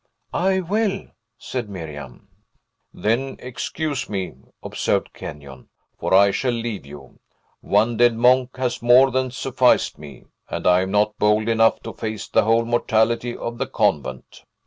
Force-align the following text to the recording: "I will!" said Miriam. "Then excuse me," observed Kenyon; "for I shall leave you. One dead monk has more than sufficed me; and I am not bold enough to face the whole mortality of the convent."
"I 0.33 0.61
will!" 0.61 1.09
said 1.37 1.69
Miriam. 1.69 2.27
"Then 2.91 3.35
excuse 3.37 4.09
me," 4.09 4.33
observed 4.63 5.13
Kenyon; 5.13 5.69
"for 5.99 6.11
I 6.11 6.31
shall 6.31 6.53
leave 6.53 6.87
you. 6.87 7.19
One 7.59 7.97
dead 7.97 8.15
monk 8.15 8.57
has 8.57 8.81
more 8.81 9.11
than 9.11 9.29
sufficed 9.29 9.99
me; 9.99 10.25
and 10.49 10.65
I 10.65 10.81
am 10.81 10.89
not 10.89 11.19
bold 11.19 11.47
enough 11.47 11.81
to 11.81 11.93
face 11.93 12.27
the 12.27 12.45
whole 12.45 12.65
mortality 12.65 13.37
of 13.37 13.59
the 13.59 13.67
convent." 13.67 14.41